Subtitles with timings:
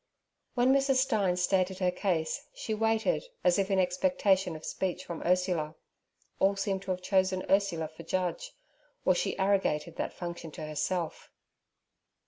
[0.55, 0.95] When Mrs.
[0.95, 5.75] Stein stated her case, she waited as if in expectation of speech from Ursula.
[6.39, 8.51] All seemed to have chosen Ursula for judge,
[9.05, 11.29] or she arrogated that function to herself.